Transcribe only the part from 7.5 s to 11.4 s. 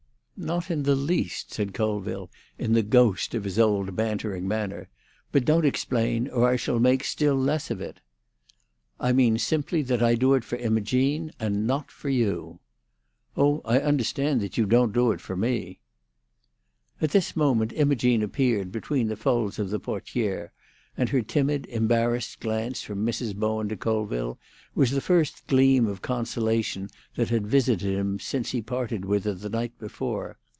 of it." "I mean simply that I do it for Imogene